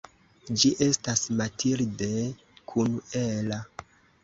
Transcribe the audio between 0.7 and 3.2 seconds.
estis Mathilde kun